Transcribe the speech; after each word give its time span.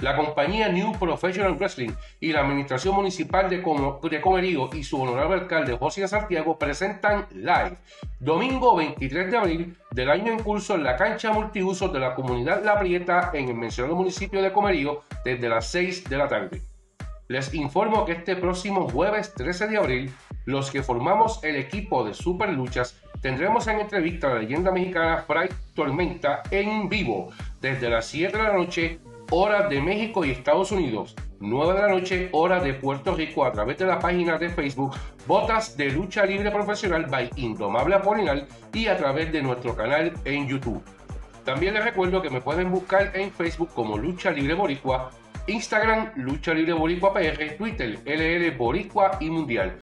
La 0.00 0.16
compañía 0.16 0.68
New 0.68 0.92
Professional 0.92 1.56
Wrestling 1.56 1.90
y 2.20 2.32
la 2.32 2.42
Administración 2.42 2.94
Municipal 2.94 3.50
de, 3.50 3.60
Comerío 3.60 4.70
y 4.72 4.84
su 4.84 5.02
honorable 5.02 5.40
alcalde 5.40 5.76
José 5.76 6.06
Santiago 6.06 6.56
presentan 6.56 7.26
live 7.34 7.76
domingo 8.20 8.76
23 8.76 9.30
de 9.30 9.36
abril 9.36 9.76
del 9.90 10.08
año 10.08 10.32
en 10.32 10.38
curso 10.38 10.76
en 10.76 10.84
la 10.84 10.96
cancha 10.96 11.32
multiusos 11.32 11.92
de 11.92 11.98
la 11.98 12.14
comunidad 12.14 12.64
La 12.64 12.78
Prieta 12.78 13.32
en 13.34 13.48
el 13.48 13.56
mencionado 13.56 13.96
municipio 13.96 14.40
de 14.40 14.52
Comerío 14.52 15.02
desde 15.24 15.48
las 15.48 15.66
6 15.66 16.08
de 16.08 16.16
la 16.16 16.28
tarde. 16.28 16.62
Les 17.26 17.52
informo 17.52 18.04
que 18.04 18.12
este 18.12 18.36
próximo 18.36 18.88
jueves 18.88 19.34
13 19.34 19.66
de 19.66 19.76
abril, 19.78 20.14
los 20.46 20.70
que 20.70 20.84
formamos 20.84 21.42
el 21.42 21.56
equipo 21.56 22.04
de 22.04 22.14
Super 22.14 22.50
Luchas 22.50 22.98
tendremos 23.20 23.66
en 23.66 23.80
entrevista 23.80 24.28
a 24.28 24.34
la 24.34 24.40
leyenda 24.40 24.70
mexicana 24.70 25.24
Fray 25.26 25.48
Tormenta 25.74 26.42
en 26.50 26.88
vivo 26.88 27.30
desde 27.60 27.90
las 27.90 28.06
7 28.06 28.36
de 28.36 28.42
la 28.42 28.52
noche 28.52 29.00
hora 29.30 29.68
de 29.68 29.80
México 29.80 30.24
y 30.24 30.30
Estados 30.30 30.72
Unidos, 30.72 31.14
9 31.40 31.74
de 31.74 31.80
la 31.80 31.88
noche, 31.88 32.28
hora 32.32 32.60
de 32.60 32.74
Puerto 32.74 33.14
Rico, 33.14 33.44
a 33.44 33.52
través 33.52 33.78
de 33.78 33.86
la 33.86 33.98
página 33.98 34.38
de 34.38 34.48
Facebook 34.48 34.94
Botas 35.26 35.76
de 35.76 35.90
Lucha 35.90 36.24
Libre 36.24 36.50
Profesional 36.50 37.06
by 37.06 37.30
Indomable 37.36 37.94
Apolinal 37.94 38.46
y 38.72 38.86
a 38.86 38.96
través 38.96 39.30
de 39.30 39.42
nuestro 39.42 39.76
canal 39.76 40.12
en 40.24 40.48
YouTube. 40.48 40.82
También 41.44 41.74
les 41.74 41.84
recuerdo 41.84 42.22
que 42.22 42.30
me 42.30 42.40
pueden 42.40 42.70
buscar 42.70 43.14
en 43.14 43.30
Facebook 43.30 43.70
como 43.74 43.98
Lucha 43.98 44.30
Libre 44.30 44.54
Boricua, 44.54 45.10
Instagram 45.46 46.12
Lucha 46.16 46.54
Libre 46.54 46.72
Boricua 46.72 47.12
PR, 47.12 47.56
Twitter 47.56 47.98
LL 48.04 48.56
Boricua 48.56 49.18
y 49.20 49.30
Mundial. 49.30 49.80